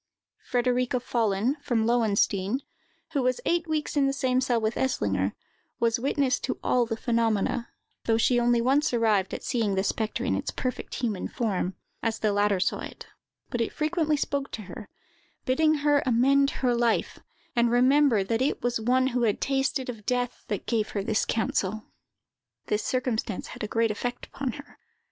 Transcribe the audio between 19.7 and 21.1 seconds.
of death that give her